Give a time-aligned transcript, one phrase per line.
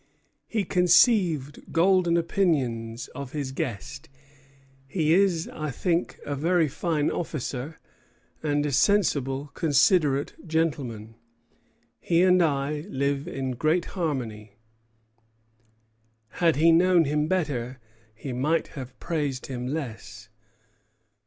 [0.47, 4.09] He conceived golden opinions of his guest.
[4.87, 7.79] "He is, I think, a very fine officer,
[8.41, 11.13] and a sensible, considerate gentleman.
[11.99, 14.53] He and I live in great harmony."
[16.29, 17.79] Had he known him better,
[18.15, 20.29] he might have praised him less.